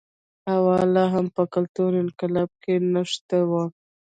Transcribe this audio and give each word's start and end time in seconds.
هوا 0.51 0.77
لا 0.93 1.05
هم 1.13 1.25
په 1.35 1.43
کلتوري 1.53 1.97
انقلاب 2.05 2.49
کې 2.63 2.73
نښتی 2.93 3.41
و. 3.49 3.51